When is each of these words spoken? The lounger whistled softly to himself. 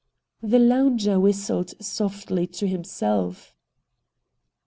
The 0.41 0.57
lounger 0.57 1.19
whistled 1.19 1.75
softly 1.79 2.47
to 2.47 2.67
himself. 2.67 3.53